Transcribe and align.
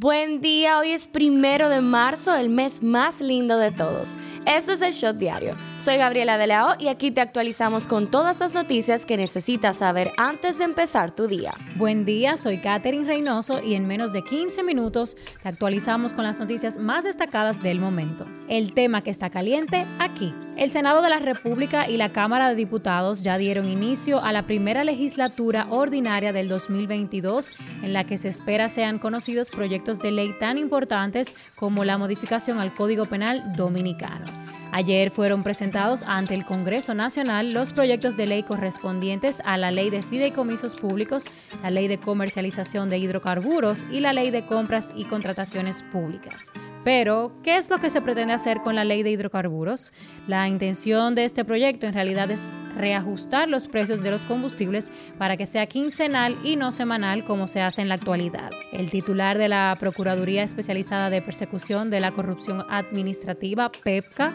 Buen 0.00 0.40
día, 0.40 0.78
hoy 0.78 0.92
es 0.92 1.08
primero 1.08 1.68
de 1.68 1.80
marzo, 1.80 2.32
el 2.36 2.50
mes 2.50 2.84
más 2.84 3.20
lindo 3.20 3.58
de 3.58 3.72
todos. 3.72 4.10
Esto 4.46 4.70
es 4.70 4.80
el 4.80 4.92
Shot 4.92 5.16
Diario. 5.16 5.56
Soy 5.76 5.96
Gabriela 5.96 6.38
de 6.38 6.46
Leao 6.46 6.76
y 6.78 6.86
aquí 6.86 7.10
te 7.10 7.20
actualizamos 7.20 7.88
con 7.88 8.08
todas 8.08 8.38
las 8.38 8.54
noticias 8.54 9.04
que 9.04 9.16
necesitas 9.16 9.78
saber 9.78 10.12
antes 10.16 10.58
de 10.58 10.66
empezar 10.66 11.10
tu 11.10 11.26
día. 11.26 11.52
Buen 11.74 12.04
día, 12.04 12.36
soy 12.36 12.58
Katherine 12.58 13.08
Reynoso 13.08 13.60
y 13.60 13.74
en 13.74 13.88
menos 13.88 14.12
de 14.12 14.22
15 14.22 14.62
minutos 14.62 15.16
te 15.42 15.48
actualizamos 15.48 16.14
con 16.14 16.22
las 16.22 16.38
noticias 16.38 16.76
más 16.76 17.02
destacadas 17.02 17.60
del 17.60 17.80
momento. 17.80 18.24
El 18.48 18.74
tema 18.74 19.02
que 19.02 19.10
está 19.10 19.30
caliente 19.30 19.84
aquí. 19.98 20.32
El 20.58 20.72
Senado 20.72 21.02
de 21.02 21.08
la 21.08 21.20
República 21.20 21.88
y 21.88 21.96
la 21.98 22.08
Cámara 22.08 22.48
de 22.48 22.56
Diputados 22.56 23.22
ya 23.22 23.38
dieron 23.38 23.68
inicio 23.68 24.24
a 24.24 24.32
la 24.32 24.42
primera 24.42 24.82
legislatura 24.82 25.68
ordinaria 25.70 26.32
del 26.32 26.48
2022 26.48 27.48
en 27.84 27.92
la 27.92 28.02
que 28.02 28.18
se 28.18 28.26
espera 28.26 28.68
sean 28.68 28.98
conocidos 28.98 29.50
proyectos 29.50 30.00
de 30.00 30.10
ley 30.10 30.34
tan 30.40 30.58
importantes 30.58 31.32
como 31.54 31.84
la 31.84 31.96
modificación 31.96 32.58
al 32.58 32.74
Código 32.74 33.06
Penal 33.06 33.52
Dominicano. 33.54 34.24
Ayer 34.72 35.12
fueron 35.12 35.44
presentados 35.44 36.02
ante 36.02 36.34
el 36.34 36.44
Congreso 36.44 36.92
Nacional 36.92 37.52
los 37.52 37.72
proyectos 37.72 38.16
de 38.16 38.26
ley 38.26 38.42
correspondientes 38.42 39.40
a 39.44 39.58
la 39.58 39.70
Ley 39.70 39.90
de 39.90 40.02
Fideicomisos 40.02 40.74
Públicos, 40.74 41.24
la 41.62 41.70
Ley 41.70 41.86
de 41.86 41.98
Comercialización 41.98 42.90
de 42.90 42.98
Hidrocarburos 42.98 43.86
y 43.92 44.00
la 44.00 44.12
Ley 44.12 44.32
de 44.32 44.44
Compras 44.44 44.92
y 44.96 45.04
Contrataciones 45.04 45.84
Públicas. 45.84 46.50
Pero, 46.84 47.32
¿qué 47.42 47.56
es 47.56 47.70
lo 47.70 47.78
que 47.78 47.90
se 47.90 48.00
pretende 48.00 48.32
hacer 48.32 48.60
con 48.60 48.74
la 48.74 48.84
ley 48.84 49.02
de 49.02 49.10
hidrocarburos? 49.10 49.92
La 50.26 50.48
intención 50.48 51.14
de 51.14 51.24
este 51.24 51.44
proyecto 51.44 51.86
en 51.86 51.94
realidad 51.94 52.30
es 52.30 52.50
reajustar 52.76 53.48
los 53.48 53.68
precios 53.68 54.02
de 54.02 54.10
los 54.10 54.24
combustibles 54.24 54.90
para 55.18 55.36
que 55.36 55.46
sea 55.46 55.66
quincenal 55.66 56.38
y 56.44 56.56
no 56.56 56.72
semanal 56.72 57.24
como 57.24 57.48
se 57.48 57.60
hace 57.60 57.82
en 57.82 57.88
la 57.88 57.96
actualidad. 57.96 58.50
El 58.72 58.90
titular 58.90 59.36
de 59.36 59.48
la 59.48 59.76
Procuraduría 59.78 60.44
Especializada 60.44 61.10
de 61.10 61.20
Persecución 61.20 61.90
de 61.90 62.00
la 62.00 62.12
Corrupción 62.12 62.64
Administrativa, 62.70 63.70
PEPCA, 63.70 64.30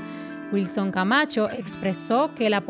Wilson 0.52 0.92
Camacho, 0.92 1.50
expresó 1.50 2.36
que 2.36 2.50
la 2.50 2.62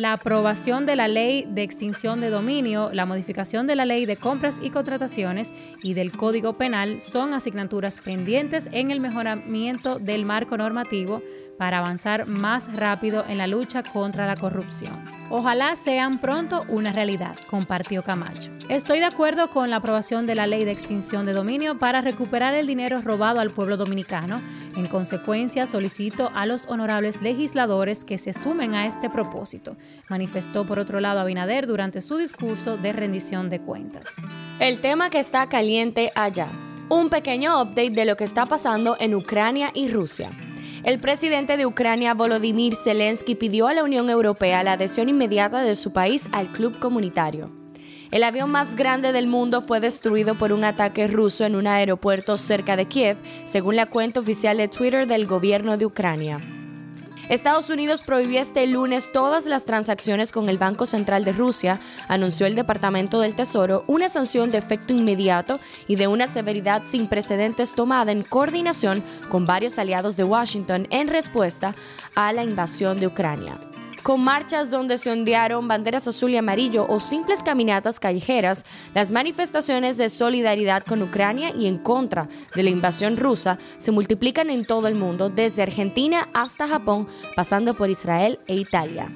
la 0.00 0.14
aprobación 0.14 0.86
de 0.86 0.96
la 0.96 1.08
ley 1.08 1.46
de 1.46 1.62
extinción 1.62 2.22
de 2.22 2.30
dominio, 2.30 2.90
la 2.94 3.04
modificación 3.04 3.66
de 3.66 3.76
la 3.76 3.84
ley 3.84 4.06
de 4.06 4.16
compras 4.16 4.58
y 4.62 4.70
contrataciones 4.70 5.52
y 5.82 5.92
del 5.92 6.10
Código 6.10 6.56
Penal 6.56 7.02
son 7.02 7.34
asignaturas 7.34 7.98
pendientes 7.98 8.70
en 8.72 8.90
el 8.90 8.98
mejoramiento 8.98 9.98
del 9.98 10.24
marco 10.24 10.56
normativo 10.56 11.22
para 11.60 11.80
avanzar 11.80 12.26
más 12.26 12.74
rápido 12.74 13.22
en 13.28 13.36
la 13.36 13.46
lucha 13.46 13.82
contra 13.82 14.26
la 14.26 14.34
corrupción. 14.34 14.98
Ojalá 15.28 15.76
sean 15.76 16.18
pronto 16.18 16.62
una 16.68 16.90
realidad, 16.90 17.36
compartió 17.50 18.02
Camacho. 18.02 18.50
Estoy 18.70 19.00
de 19.00 19.04
acuerdo 19.04 19.50
con 19.50 19.68
la 19.68 19.76
aprobación 19.76 20.24
de 20.24 20.34
la 20.34 20.46
ley 20.46 20.64
de 20.64 20.70
extinción 20.70 21.26
de 21.26 21.34
dominio 21.34 21.78
para 21.78 22.00
recuperar 22.00 22.54
el 22.54 22.66
dinero 22.66 23.02
robado 23.02 23.40
al 23.40 23.50
pueblo 23.50 23.76
dominicano. 23.76 24.40
En 24.74 24.86
consecuencia, 24.86 25.66
solicito 25.66 26.30
a 26.34 26.46
los 26.46 26.64
honorables 26.66 27.20
legisladores 27.20 28.06
que 28.06 28.16
se 28.16 28.32
sumen 28.32 28.74
a 28.74 28.86
este 28.86 29.10
propósito, 29.10 29.76
manifestó 30.08 30.64
por 30.66 30.78
otro 30.78 30.98
lado 30.98 31.20
Abinader 31.20 31.66
durante 31.66 32.00
su 32.00 32.16
discurso 32.16 32.78
de 32.78 32.94
rendición 32.94 33.50
de 33.50 33.60
cuentas. 33.60 34.08
El 34.60 34.80
tema 34.80 35.10
que 35.10 35.18
está 35.18 35.46
caliente 35.50 36.10
allá. 36.14 36.48
Un 36.88 37.10
pequeño 37.10 37.60
update 37.60 37.90
de 37.90 38.06
lo 38.06 38.16
que 38.16 38.24
está 38.24 38.46
pasando 38.46 38.96
en 38.98 39.14
Ucrania 39.14 39.68
y 39.74 39.88
Rusia. 39.88 40.30
El 40.82 40.98
presidente 40.98 41.58
de 41.58 41.66
Ucrania, 41.66 42.14
Volodymyr 42.14 42.74
Zelensky, 42.74 43.34
pidió 43.34 43.68
a 43.68 43.74
la 43.74 43.84
Unión 43.84 44.08
Europea 44.08 44.62
la 44.62 44.72
adhesión 44.72 45.10
inmediata 45.10 45.62
de 45.62 45.76
su 45.76 45.92
país 45.92 46.28
al 46.32 46.52
club 46.52 46.78
comunitario. 46.78 47.50
El 48.10 48.24
avión 48.24 48.50
más 48.50 48.74
grande 48.76 49.12
del 49.12 49.26
mundo 49.26 49.60
fue 49.60 49.78
destruido 49.80 50.36
por 50.36 50.52
un 50.52 50.64
ataque 50.64 51.06
ruso 51.06 51.44
en 51.44 51.54
un 51.54 51.66
aeropuerto 51.66 52.38
cerca 52.38 52.76
de 52.76 52.86
Kiev, 52.86 53.18
según 53.44 53.76
la 53.76 53.86
cuenta 53.86 54.20
oficial 54.20 54.56
de 54.56 54.68
Twitter 54.68 55.06
del 55.06 55.26
gobierno 55.26 55.76
de 55.76 55.84
Ucrania. 55.84 56.38
Estados 57.30 57.70
Unidos 57.70 58.02
prohibió 58.02 58.40
este 58.40 58.66
lunes 58.66 59.12
todas 59.12 59.46
las 59.46 59.64
transacciones 59.64 60.32
con 60.32 60.48
el 60.48 60.58
Banco 60.58 60.84
Central 60.84 61.24
de 61.24 61.32
Rusia, 61.32 61.78
anunció 62.08 62.44
el 62.44 62.56
Departamento 62.56 63.20
del 63.20 63.36
Tesoro, 63.36 63.84
una 63.86 64.08
sanción 64.08 64.50
de 64.50 64.58
efecto 64.58 64.92
inmediato 64.92 65.60
y 65.86 65.94
de 65.94 66.08
una 66.08 66.26
severidad 66.26 66.82
sin 66.82 67.06
precedentes 67.06 67.72
tomada 67.76 68.10
en 68.10 68.24
coordinación 68.24 69.04
con 69.28 69.46
varios 69.46 69.78
aliados 69.78 70.16
de 70.16 70.24
Washington 70.24 70.88
en 70.90 71.06
respuesta 71.06 71.76
a 72.16 72.32
la 72.32 72.42
invasión 72.42 72.98
de 72.98 73.06
Ucrania 73.06 73.69
con 74.02 74.22
marchas 74.22 74.70
donde 74.70 74.98
se 74.98 75.10
ondearon 75.10 75.68
banderas 75.68 76.08
azul 76.08 76.30
y 76.30 76.36
amarillo 76.36 76.86
o 76.88 77.00
simples 77.00 77.42
caminatas 77.42 78.00
callejeras, 78.00 78.64
las 78.94 79.10
manifestaciones 79.10 79.96
de 79.96 80.08
solidaridad 80.08 80.82
con 80.84 81.02
Ucrania 81.02 81.52
y 81.56 81.66
en 81.66 81.78
contra 81.78 82.28
de 82.54 82.62
la 82.62 82.70
invasión 82.70 83.16
rusa 83.16 83.58
se 83.78 83.92
multiplican 83.92 84.50
en 84.50 84.64
todo 84.64 84.88
el 84.88 84.94
mundo, 84.94 85.28
desde 85.28 85.62
Argentina 85.62 86.28
hasta 86.34 86.68
Japón, 86.68 87.08
pasando 87.36 87.74
por 87.74 87.90
Israel 87.90 88.40
e 88.46 88.56
Italia. 88.56 89.10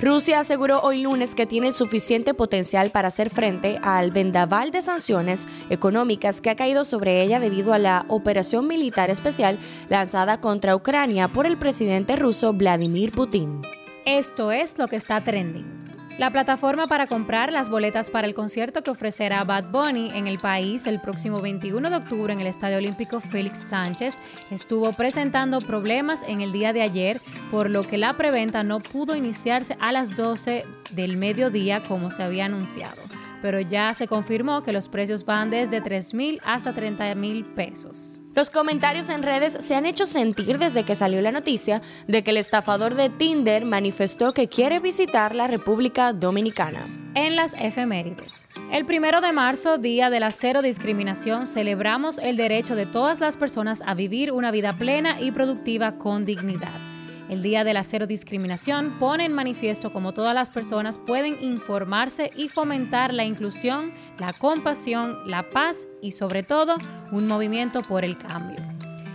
Rusia 0.00 0.40
aseguró 0.40 0.80
hoy 0.80 1.02
lunes 1.02 1.34
que 1.34 1.44
tiene 1.44 1.68
el 1.68 1.74
suficiente 1.74 2.32
potencial 2.32 2.90
para 2.90 3.08
hacer 3.08 3.28
frente 3.28 3.78
al 3.82 4.12
vendaval 4.12 4.70
de 4.70 4.80
sanciones 4.80 5.46
económicas 5.68 6.40
que 6.40 6.48
ha 6.48 6.56
caído 6.56 6.86
sobre 6.86 7.22
ella 7.22 7.38
debido 7.38 7.74
a 7.74 7.78
la 7.78 8.06
operación 8.08 8.66
militar 8.66 9.10
especial 9.10 9.58
lanzada 9.90 10.40
contra 10.40 10.74
Ucrania 10.74 11.28
por 11.28 11.44
el 11.44 11.58
presidente 11.58 12.16
ruso 12.16 12.54
Vladimir 12.54 13.12
Putin. 13.12 13.60
Esto 14.06 14.50
es 14.50 14.78
lo 14.78 14.88
que 14.88 14.96
está 14.96 15.22
trending. 15.22 15.80
La 16.18 16.30
plataforma 16.30 16.86
para 16.86 17.06
comprar 17.06 17.50
las 17.50 17.70
boletas 17.70 18.10
para 18.10 18.26
el 18.26 18.34
concierto 18.34 18.82
que 18.82 18.90
ofrecerá 18.90 19.42
Bad 19.44 19.70
Bunny 19.70 20.10
en 20.14 20.26
el 20.26 20.38
país 20.38 20.86
el 20.86 21.00
próximo 21.00 21.40
21 21.40 21.88
de 21.88 21.96
octubre 21.96 22.32
en 22.32 22.40
el 22.40 22.46
Estadio 22.46 22.76
Olímpico 22.76 23.20
Félix 23.20 23.58
Sánchez 23.58 24.18
estuvo 24.50 24.92
presentando 24.92 25.60
problemas 25.60 26.22
en 26.26 26.42
el 26.42 26.52
día 26.52 26.74
de 26.74 26.82
ayer, 26.82 27.22
por 27.50 27.70
lo 27.70 27.86
que 27.86 27.96
la 27.96 28.12
preventa 28.14 28.62
no 28.62 28.80
pudo 28.80 29.16
iniciarse 29.16 29.78
a 29.80 29.92
las 29.92 30.14
12 30.14 30.64
del 30.90 31.16
mediodía 31.16 31.80
como 31.80 32.10
se 32.10 32.22
había 32.22 32.46
anunciado. 32.46 33.00
Pero 33.40 33.60
ya 33.60 33.94
se 33.94 34.06
confirmó 34.06 34.62
que 34.62 34.74
los 34.74 34.90
precios 34.90 35.24
van 35.24 35.48
desde 35.48 35.80
3 35.80 36.12
mil 36.12 36.40
hasta 36.44 36.74
30 36.74 37.14
mil 37.14 37.46
pesos. 37.46 38.19
Los 38.34 38.50
comentarios 38.50 39.10
en 39.10 39.24
redes 39.24 39.54
se 39.60 39.74
han 39.74 39.86
hecho 39.86 40.06
sentir 40.06 40.58
desde 40.58 40.84
que 40.84 40.94
salió 40.94 41.20
la 41.20 41.32
noticia 41.32 41.82
de 42.06 42.22
que 42.22 42.30
el 42.30 42.36
estafador 42.36 42.94
de 42.94 43.10
Tinder 43.10 43.64
manifestó 43.64 44.32
que 44.32 44.48
quiere 44.48 44.78
visitar 44.78 45.34
la 45.34 45.48
República 45.48 46.12
Dominicana. 46.12 46.86
En 47.16 47.34
las 47.34 47.54
efemérides. 47.54 48.46
El 48.70 48.86
primero 48.86 49.20
de 49.20 49.32
marzo, 49.32 49.78
Día 49.78 50.10
de 50.10 50.20
la 50.20 50.30
Cero 50.30 50.62
Discriminación, 50.62 51.44
celebramos 51.44 52.18
el 52.18 52.36
derecho 52.36 52.76
de 52.76 52.86
todas 52.86 53.18
las 53.18 53.36
personas 53.36 53.82
a 53.84 53.94
vivir 53.94 54.30
una 54.30 54.52
vida 54.52 54.76
plena 54.76 55.20
y 55.20 55.32
productiva 55.32 55.98
con 55.98 56.24
dignidad. 56.24 56.89
El 57.30 57.42
Día 57.42 57.62
de 57.62 57.72
la 57.72 57.84
Cero 57.84 58.08
Discriminación 58.08 58.98
pone 58.98 59.24
en 59.24 59.32
manifiesto 59.32 59.92
cómo 59.92 60.12
todas 60.12 60.34
las 60.34 60.50
personas 60.50 60.98
pueden 60.98 61.40
informarse 61.40 62.32
y 62.36 62.48
fomentar 62.48 63.14
la 63.14 63.24
inclusión, 63.24 63.92
la 64.18 64.32
compasión, 64.32 65.16
la 65.30 65.48
paz 65.48 65.86
y 66.02 66.10
sobre 66.10 66.42
todo 66.42 66.76
un 67.12 67.28
movimiento 67.28 67.82
por 67.82 68.04
el 68.04 68.18
cambio. 68.18 68.58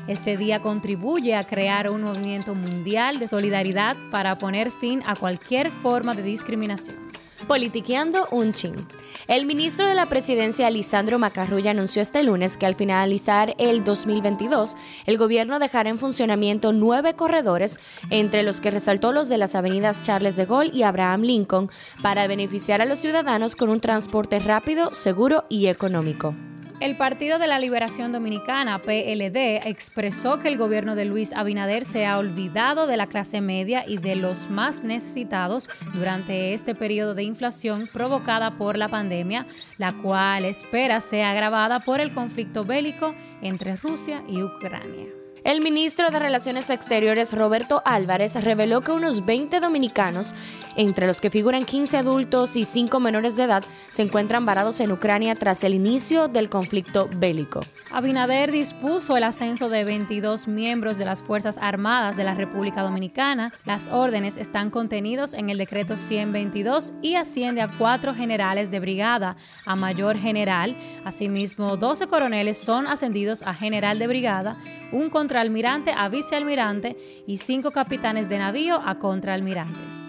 Este 0.07 0.37
día 0.37 0.61
contribuye 0.61 1.35
a 1.35 1.43
crear 1.43 1.89
un 1.89 2.03
movimiento 2.03 2.55
mundial 2.55 3.19
de 3.19 3.27
solidaridad 3.27 3.97
para 4.11 4.37
poner 4.37 4.71
fin 4.71 5.03
a 5.05 5.17
cualquier 5.17 5.69
forma 5.69 6.15
de 6.15 6.23
discriminación. 6.23 7.04
Politiqueando 7.47 8.27
un 8.31 8.53
chin. 8.53 8.87
El 9.27 9.45
ministro 9.45 9.87
de 9.87 9.93
la 9.93 10.07
Presidencia, 10.07 10.69
Lisandro 10.69 11.19
Macarrulla, 11.19 11.71
anunció 11.71 12.01
este 12.01 12.23
lunes 12.23 12.57
que 12.57 12.65
al 12.65 12.75
finalizar 12.75 13.53
el 13.57 13.83
2022, 13.83 14.75
el 15.05 15.17
gobierno 15.17 15.59
dejará 15.59 15.89
en 15.89 15.99
funcionamiento 15.99 16.73
nueve 16.73 17.15
corredores, 17.15 17.79
entre 18.09 18.43
los 18.43 18.61
que 18.61 18.71
resaltó 18.71 19.11
los 19.11 19.29
de 19.29 19.37
las 19.37 19.53
avenidas 19.53 20.01
Charles 20.01 20.35
de 20.35 20.45
Gaulle 20.45 20.71
y 20.73 20.83
Abraham 20.83 21.21
Lincoln, 21.21 21.69
para 22.01 22.25
beneficiar 22.27 22.81
a 22.81 22.85
los 22.85 22.99
ciudadanos 22.99 23.55
con 23.55 23.69
un 23.69 23.79
transporte 23.79 24.39
rápido, 24.39 24.93
seguro 24.93 25.43
y 25.49 25.67
económico. 25.67 26.33
El 26.81 26.97
Partido 26.97 27.39
de 27.39 27.47
la 27.47 27.57
Liberación 27.57 28.11
Dominicana, 28.11 28.81
PLD, 28.81 29.65
expresó 29.65 30.39
que 30.39 30.49
el 30.49 30.57
gobierno 30.57 30.95
de 30.95 31.05
Luis 31.05 31.31
Abinader 31.31 31.85
se 31.85 32.05
ha 32.05 32.17
olvidado 32.17 32.85
de 32.85 32.97
la 32.97 33.07
clase 33.07 33.39
media 33.39 33.85
y 33.87 33.97
de 33.97 34.17
los 34.17 34.49
más 34.49 34.83
necesitados 34.83 35.69
durante 35.93 36.53
este 36.53 36.75
periodo 36.75 37.15
de 37.15 37.23
inflación 37.23 37.87
provocada 37.91 38.57
por 38.57 38.77
la 38.77 38.89
pandemia, 38.89 39.47
la 39.77 39.93
cual 39.93 40.43
espera 40.43 40.99
sea 40.99 41.31
agravada 41.31 41.79
por 41.79 42.01
el 42.01 42.13
conflicto 42.13 42.65
bélico 42.65 43.15
entre 43.41 43.77
Rusia 43.77 44.21
y 44.27 44.43
Ucrania. 44.43 45.24
El 45.45 45.61
ministro 45.61 46.09
de 46.09 46.17
Relaciones 46.17 46.71
Exteriores 46.71 47.31
Roberto 47.31 47.83
Álvarez 47.85 48.33
reveló 48.43 48.81
que 48.81 48.91
unos 48.91 49.27
20 49.27 49.59
dominicanos, 49.59 50.33
entre 50.75 51.05
los 51.05 51.21
que 51.21 51.29
figuran 51.29 51.65
15 51.65 51.97
adultos 51.97 52.55
y 52.55 52.65
5 52.65 52.99
menores 52.99 53.35
de 53.35 53.43
edad, 53.43 53.63
se 53.91 54.01
encuentran 54.01 54.47
varados 54.47 54.79
en 54.79 54.91
Ucrania 54.91 55.35
tras 55.35 55.63
el 55.63 55.75
inicio 55.75 56.29
del 56.29 56.49
conflicto 56.49 57.07
bélico. 57.17 57.59
Abinader 57.91 58.51
dispuso 58.51 59.15
el 59.15 59.23
ascenso 59.23 59.69
de 59.69 59.83
22 59.83 60.47
miembros 60.47 60.97
de 60.97 61.05
las 61.05 61.21
Fuerzas 61.21 61.59
Armadas 61.61 62.17
de 62.17 62.23
la 62.23 62.33
República 62.33 62.81
Dominicana. 62.81 63.53
Las 63.65 63.89
órdenes 63.89 64.37
están 64.37 64.71
contenidos 64.71 65.35
en 65.35 65.51
el 65.51 65.59
decreto 65.59 65.95
122 65.95 66.93
y 67.03 67.15
asciende 67.15 67.61
a 67.61 67.69
cuatro 67.69 68.15
generales 68.15 68.71
de 68.71 68.79
brigada 68.79 69.37
a 69.67 69.75
mayor 69.75 70.17
general. 70.17 70.75
Asimismo, 71.05 71.77
12 71.77 72.07
coroneles 72.07 72.57
son 72.57 72.87
ascendidos 72.87 73.43
a 73.43 73.53
general 73.53 73.99
de 73.99 74.07
brigada, 74.07 74.57
un 74.91 75.11
contraalmirante 75.35 75.91
a 75.91 76.07
vicealmirante 76.07 76.95
y 77.27 77.39
cinco 77.39 77.71
capitanes 77.71 78.29
de 78.29 78.37
navío 78.37 78.81
a 78.81 78.99
contraalmirantes. 78.99 80.07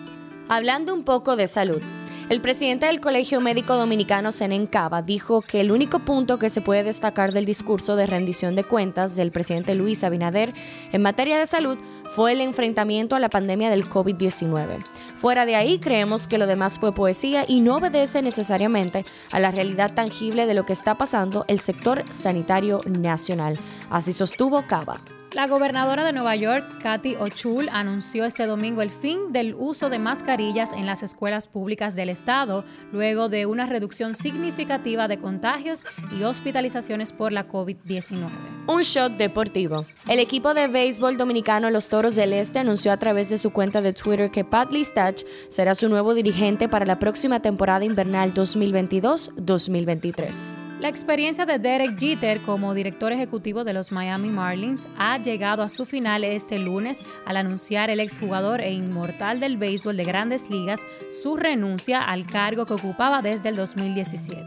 Hablando 0.48 0.94
un 0.94 1.02
poco 1.02 1.34
de 1.34 1.48
salud. 1.48 1.82
El 2.28 2.40
presidente 2.40 2.86
del 2.86 3.00
Colegio 3.00 3.40
Médico 3.40 3.76
Dominicano, 3.76 4.32
Senen 4.32 4.66
Cava, 4.66 5.00
dijo 5.00 5.42
que 5.42 5.60
el 5.60 5.70
único 5.70 6.00
punto 6.00 6.40
que 6.40 6.50
se 6.50 6.60
puede 6.60 6.82
destacar 6.82 7.32
del 7.32 7.44
discurso 7.44 7.94
de 7.94 8.04
rendición 8.04 8.56
de 8.56 8.64
cuentas 8.64 9.14
del 9.14 9.30
presidente 9.30 9.76
Luis 9.76 10.02
Abinader 10.02 10.52
en 10.90 11.02
materia 11.02 11.38
de 11.38 11.46
salud 11.46 11.78
fue 12.16 12.32
el 12.32 12.40
enfrentamiento 12.40 13.14
a 13.14 13.20
la 13.20 13.28
pandemia 13.28 13.70
del 13.70 13.88
COVID-19. 13.88 14.84
Fuera 15.16 15.46
de 15.46 15.54
ahí, 15.54 15.78
creemos 15.78 16.26
que 16.26 16.38
lo 16.38 16.48
demás 16.48 16.80
fue 16.80 16.92
poesía 16.92 17.44
y 17.46 17.60
no 17.60 17.76
obedece 17.76 18.22
necesariamente 18.22 19.04
a 19.30 19.38
la 19.38 19.52
realidad 19.52 19.94
tangible 19.94 20.46
de 20.46 20.54
lo 20.54 20.66
que 20.66 20.72
está 20.72 20.96
pasando 20.96 21.44
el 21.46 21.60
sector 21.60 22.04
sanitario 22.08 22.80
nacional. 22.86 23.56
Así 23.88 24.12
sostuvo 24.12 24.62
Cava. 24.62 25.00
La 25.36 25.46
gobernadora 25.48 26.02
de 26.02 26.14
Nueva 26.14 26.34
York, 26.34 26.64
Kathy 26.80 27.14
O'Chul, 27.16 27.68
anunció 27.70 28.24
este 28.24 28.46
domingo 28.46 28.80
el 28.80 28.88
fin 28.88 29.34
del 29.34 29.54
uso 29.54 29.90
de 29.90 29.98
mascarillas 29.98 30.72
en 30.72 30.86
las 30.86 31.02
escuelas 31.02 31.46
públicas 31.46 31.94
del 31.94 32.08
estado, 32.08 32.64
luego 32.90 33.28
de 33.28 33.44
una 33.44 33.66
reducción 33.66 34.14
significativa 34.14 35.08
de 35.08 35.18
contagios 35.18 35.84
y 36.18 36.22
hospitalizaciones 36.22 37.12
por 37.12 37.32
la 37.32 37.46
COVID-19. 37.46 38.30
Un 38.66 38.80
shot 38.80 39.12
deportivo. 39.18 39.84
El 40.08 40.20
equipo 40.20 40.54
de 40.54 40.68
béisbol 40.68 41.18
dominicano 41.18 41.68
Los 41.68 41.90
Toros 41.90 42.14
del 42.14 42.32
Este 42.32 42.60
anunció 42.60 42.90
a 42.90 42.96
través 42.96 43.28
de 43.28 43.36
su 43.36 43.50
cuenta 43.50 43.82
de 43.82 43.92
Twitter 43.92 44.30
que 44.30 44.42
Pat 44.42 44.72
Listach 44.72 45.20
será 45.50 45.74
su 45.74 45.90
nuevo 45.90 46.14
dirigente 46.14 46.66
para 46.66 46.86
la 46.86 46.98
próxima 46.98 47.42
temporada 47.42 47.84
invernal 47.84 48.32
2022-2023. 48.32 50.65
La 50.86 50.90
experiencia 50.90 51.44
de 51.44 51.58
Derek 51.58 51.98
Jeter 51.98 52.42
como 52.42 52.72
director 52.72 53.10
ejecutivo 53.10 53.64
de 53.64 53.72
los 53.72 53.90
Miami 53.90 54.28
Marlins 54.28 54.86
ha 54.96 55.18
llegado 55.18 55.64
a 55.64 55.68
su 55.68 55.84
final 55.84 56.22
este 56.22 56.60
lunes 56.60 57.00
al 57.24 57.38
anunciar 57.38 57.90
el 57.90 57.98
exjugador 57.98 58.60
e 58.60 58.70
inmortal 58.72 59.40
del 59.40 59.56
béisbol 59.56 59.96
de 59.96 60.04
grandes 60.04 60.48
ligas 60.48 60.82
su 61.10 61.34
renuncia 61.34 62.00
al 62.02 62.24
cargo 62.24 62.66
que 62.66 62.74
ocupaba 62.74 63.20
desde 63.20 63.48
el 63.48 63.56
2017. 63.56 64.46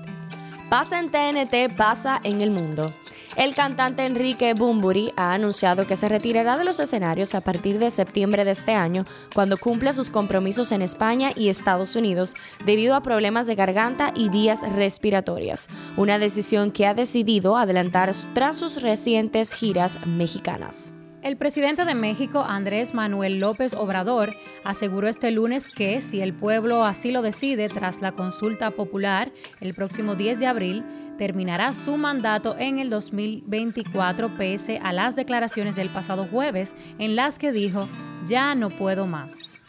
Pasa 0.69 1.01
en 1.01 1.11
TNT, 1.11 1.75
pasa 1.75 2.21
en 2.23 2.39
el 2.39 2.51
mundo. 2.51 2.93
El 3.39 3.55
cantante 3.55 4.05
Enrique 4.05 4.53
Bumburi 4.53 5.13
ha 5.15 5.31
anunciado 5.31 5.87
que 5.87 5.95
se 5.95 6.09
retirará 6.09 6.57
de 6.57 6.65
los 6.65 6.81
escenarios 6.81 7.35
a 7.35 7.39
partir 7.39 7.79
de 7.79 7.89
septiembre 7.89 8.43
de 8.43 8.51
este 8.51 8.73
año, 8.73 9.05
cuando 9.33 9.55
cumpla 9.55 9.93
sus 9.93 10.09
compromisos 10.09 10.73
en 10.73 10.81
España 10.81 11.31
y 11.33 11.47
Estados 11.47 11.95
Unidos 11.95 12.35
debido 12.65 12.95
a 12.95 13.01
problemas 13.01 13.47
de 13.47 13.55
garganta 13.55 14.11
y 14.13 14.27
vías 14.27 14.59
respiratorias, 14.73 15.69
una 15.95 16.19
decisión 16.19 16.71
que 16.71 16.85
ha 16.85 16.93
decidido 16.93 17.55
adelantar 17.55 18.11
tras 18.33 18.57
sus 18.57 18.81
recientes 18.81 19.53
giras 19.53 20.05
mexicanas. 20.05 20.93
El 21.21 21.35
presidente 21.35 21.83
de 21.83 21.95
México, 21.95 22.45
Andrés 22.47 22.93
Manuel 22.93 23.41
López 23.41 23.73
Obrador, 23.73 24.33
aseguró 24.63 25.09
este 25.09 25.31
lunes 25.31 25.67
que, 25.67 26.01
si 26.01 26.21
el 26.21 26.33
pueblo 26.33 26.85
así 26.85 27.11
lo 27.11 27.21
decide 27.21 27.67
tras 27.67 28.01
la 28.01 28.13
consulta 28.13 28.71
popular 28.71 29.33
el 29.59 29.73
próximo 29.73 30.15
10 30.15 30.39
de 30.39 30.47
abril, 30.47 30.85
terminará 31.17 31.73
su 31.73 31.97
mandato 31.97 32.55
en 32.57 32.79
el 32.79 32.89
2024 32.89 34.37
pese 34.37 34.79
a 34.81 34.93
las 34.93 35.17
declaraciones 35.17 35.75
del 35.75 35.89
pasado 35.89 36.25
jueves 36.25 36.73
en 36.99 37.17
las 37.17 37.37
que 37.37 37.51
dijo, 37.51 37.89
ya 38.25 38.55
no 38.55 38.69
puedo 38.69 39.05
más. 39.05 39.59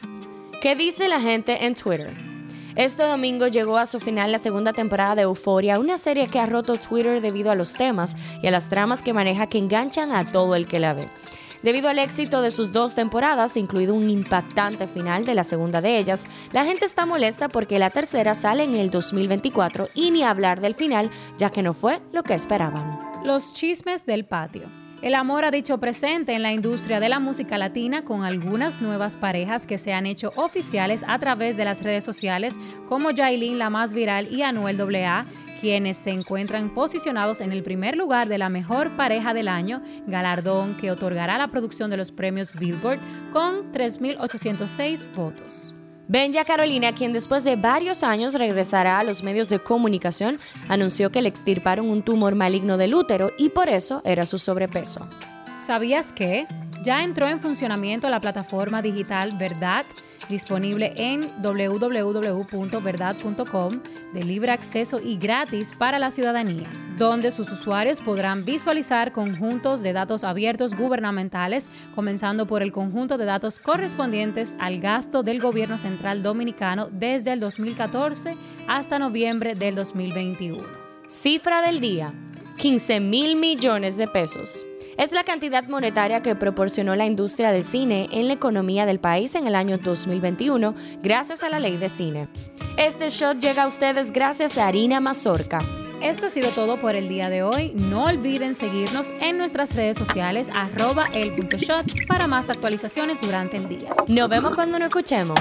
¿Qué 0.62 0.76
dice 0.76 1.08
la 1.08 1.20
gente 1.20 1.67
en 1.67 1.75
Twitter? 1.75 2.30
Este 2.81 3.03
domingo 3.03 3.47
llegó 3.47 3.77
a 3.77 3.85
su 3.85 4.00
final 4.00 4.32
la 4.32 4.38
segunda 4.38 4.73
temporada 4.73 5.15
de 5.15 5.23
Euphoria, 5.23 5.79
una 5.79 5.99
serie 5.99 6.29
que 6.29 6.41
ha 6.41 6.47
roto 6.47 6.79
Twitter 6.79 7.21
debido 7.21 7.50
a 7.50 7.55
los 7.55 7.75
temas 7.75 8.17
y 8.43 8.47
a 8.47 8.50
las 8.50 8.71
tramas 8.71 9.03
que 9.03 9.12
maneja 9.12 9.49
que 9.49 9.59
enganchan 9.59 10.12
a 10.12 10.32
todo 10.32 10.55
el 10.55 10.67
que 10.67 10.81
la 10.81 10.94
ve. 10.94 11.06
Debido 11.62 11.91
al 11.91 11.99
éxito 11.99 12.41
de 12.41 12.50
sus 12.50 12.73
dos 12.73 12.94
temporadas, 12.94 13.59
incluido 13.59 13.93
un 13.93 14.09
impactante 14.09 14.87
final 14.87 15.27
de 15.27 15.35
la 15.35 15.44
segunda 15.44 15.82
de 15.82 15.99
ellas, 15.99 16.27
la 16.53 16.65
gente 16.65 16.87
está 16.87 17.05
molesta 17.05 17.50
porque 17.50 17.79
la 17.79 17.91
tercera 17.91 18.35
sale 18.35 18.65
en 18.65 18.75
el 18.75 18.88
2024 18.88 19.91
y 19.94 20.11
ni 20.11 20.23
hablar 20.23 20.62
del 20.62 20.75
final, 20.75 21.11
ya 21.37 21.50
que 21.50 21.62
no 21.62 21.75
fue 21.75 22.00
lo 22.12 22.23
que 22.23 22.32
esperaban. 22.32 22.99
Los 23.25 23.53
chismes 23.53 24.06
del 24.06 24.25
patio. 24.25 24.80
El 25.02 25.14
amor 25.14 25.47
ha 25.47 25.50
dicho 25.50 25.79
presente 25.79 26.35
en 26.35 26.43
la 26.43 26.52
industria 26.52 27.00
de 27.00 27.08
la 27.08 27.20
música 27.20 27.56
latina 27.56 28.05
con 28.05 28.23
algunas 28.23 28.82
nuevas 28.82 29.17
parejas 29.17 29.67
que 29.67 29.79
se 29.79 29.94
han 29.94 30.05
hecho 30.05 30.31
oficiales 30.37 31.06
a 31.08 31.19
través 31.19 31.56
de 31.56 31.64
las 31.64 31.82
redes 31.82 32.05
sociales 32.05 32.58
como 32.87 33.08
Jailin, 33.17 33.58
la 33.58 33.70
más 33.70 33.94
viral, 33.94 34.31
y 34.31 34.43
Anuel 34.43 34.79
AA, 34.79 35.25
quienes 35.58 35.97
se 35.97 36.11
encuentran 36.11 36.75
posicionados 36.75 37.41
en 37.41 37.50
el 37.50 37.62
primer 37.62 37.97
lugar 37.97 38.29
de 38.29 38.37
la 38.37 38.50
mejor 38.50 38.94
pareja 38.97 39.32
del 39.32 39.49
año, 39.49 39.82
galardón 40.06 40.76
que 40.76 40.91
otorgará 40.91 41.38
la 41.38 41.49
producción 41.49 41.88
de 41.88 41.96
los 41.96 42.12
premios 42.12 42.53
Billboard 42.53 43.00
con 43.32 43.73
3.806 43.73 45.14
votos. 45.14 45.75
Benja 46.12 46.45
Carolina, 46.45 46.93
quien 46.93 47.12
después 47.12 47.45
de 47.45 47.55
varios 47.55 48.03
años 48.03 48.35
regresará 48.35 48.99
a 48.99 49.05
los 49.05 49.23
medios 49.23 49.49
de 49.49 49.61
comunicación, 49.61 50.41
anunció 50.69 51.12
que 51.12 51.23
le 51.23 51.29
extirparon 51.29 51.89
un 51.89 52.03
tumor 52.03 52.35
maligno 52.35 52.77
del 52.77 52.95
útero 52.95 53.31
y 53.39 53.51
por 53.51 53.69
eso 53.69 54.03
era 54.05 54.27
su 54.27 54.41
sobrepeso. 54.41 55.07
¿Sabías 55.65 56.12
que? 56.12 56.49
Ya 56.82 57.05
entró 57.05 57.29
en 57.29 57.41
funcionamiento 57.41 58.09
la 58.09 58.21
plataforma 58.21 58.81
digital 58.81 59.37
Verdad 59.37 59.85
disponible 60.31 60.94
en 60.97 61.21
www.verdad.com 61.43 63.81
de 64.15 64.25
libre 64.25 64.53
acceso 64.53 64.99
y 65.00 65.19
gratis 65.19 65.75
para 65.77 65.99
la 65.99 66.11
ciudadanía, 66.11 66.69
donde 66.97 67.32
sus 67.32 67.50
usuarios 67.50 68.00
podrán 68.00 68.44
visualizar 68.44 69.12
conjuntos 69.12 69.82
de 69.82 69.93
datos 69.93 70.25
abiertos 70.25 70.75
gubernamentales, 70.75 71.69
comenzando 71.94 72.47
por 72.47 72.62
el 72.62 72.73
conjunto 72.73 73.19
de 73.19 73.27
datos 73.27 73.59
correspondientes 73.59 74.56
al 74.61 74.81
gasto 74.81 75.23
del 75.23 75.41
gobierno 75.41 75.77
central 75.77 76.23
dominicano 76.23 76.88
desde 76.91 77.32
el 77.32 77.41
2014 77.41 78.35
hasta 78.69 78.99
noviembre 78.99 79.55
del 79.55 79.75
2021. 79.75 80.62
Cifra 81.09 81.61
del 81.61 81.81
día, 81.81 82.15
15 82.56 83.00
mil 83.00 83.37
millones 83.37 83.97
de 83.97 84.06
pesos 84.06 84.65
es 85.00 85.12
la 85.12 85.25
cantidad 85.25 85.67
monetaria 85.67 86.23
que 86.23 86.35
proporcionó 86.35 86.94
la 86.94 87.06
industria 87.06 87.52
del 87.52 87.64
cine 87.64 88.06
en 88.12 88.29
la 88.29 88.35
economía 88.35 88.85
del 88.85 89.00
país 89.00 89.35
en 89.35 89.47
el 89.47 89.55
año 89.55 89.79
2021 89.79 90.75
gracias 91.02 91.43
a 91.43 91.49
la 91.49 91.58
ley 91.58 91.79
de 91.79 91.88
cine. 91.88 92.29
Este 92.76 93.08
shot 93.08 93.39
llega 93.39 93.63
a 93.63 93.67
ustedes 93.67 94.13
gracias 94.13 94.58
a 94.58 94.67
Harina 94.67 95.01
Mazorca. 95.01 95.65
Esto 96.03 96.27
ha 96.27 96.29
sido 96.29 96.51
todo 96.51 96.79
por 96.79 96.96
el 96.96 97.08
día 97.08 97.31
de 97.31 97.43
hoy. 97.43 97.72
No 97.75 98.05
olviden 98.05 98.55
seguirnos 98.55 99.10
en 99.22 99.39
nuestras 99.39 99.75
redes 99.75 99.96
sociales 99.96 100.51
arroba 100.55 101.06
el 101.15 101.32
para 102.06 102.27
más 102.27 102.51
actualizaciones 102.51 103.22
durante 103.22 103.56
el 103.56 103.70
día. 103.70 103.94
Nos 104.06 104.29
vemos 104.29 104.55
cuando 104.55 104.79
nos 104.79 104.89
escuchemos. 104.89 105.39